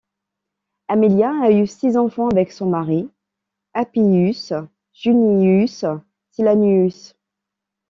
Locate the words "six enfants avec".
1.67-2.51